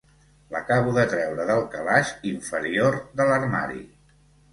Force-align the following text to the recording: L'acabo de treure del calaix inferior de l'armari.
L'acabo 0.53 0.93
de 0.95 1.03
treure 1.11 1.45
del 1.49 1.61
calaix 1.75 2.13
inferior 2.31 2.97
de 3.21 3.29
l'armari. 3.33 3.83